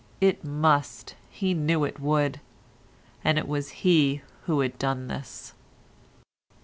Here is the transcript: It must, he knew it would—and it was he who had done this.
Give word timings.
It 0.19 0.43
must, 0.43 1.13
he 1.29 1.53
knew 1.53 1.83
it 1.83 1.99
would—and 1.99 3.37
it 3.37 3.47
was 3.47 3.69
he 3.85 4.23
who 4.47 4.61
had 4.61 4.79
done 4.79 5.09
this. 5.09 5.53